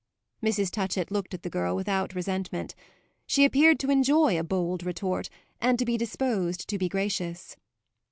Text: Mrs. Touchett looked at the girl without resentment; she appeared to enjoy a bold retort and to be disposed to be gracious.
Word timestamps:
Mrs. 0.41 0.71
Touchett 0.71 1.11
looked 1.11 1.35
at 1.35 1.43
the 1.43 1.49
girl 1.51 1.75
without 1.75 2.15
resentment; 2.15 2.73
she 3.27 3.45
appeared 3.45 3.79
to 3.81 3.91
enjoy 3.91 4.35
a 4.35 4.43
bold 4.43 4.83
retort 4.83 5.29
and 5.61 5.77
to 5.77 5.85
be 5.85 5.95
disposed 5.95 6.67
to 6.69 6.79
be 6.79 6.89
gracious. 6.89 7.55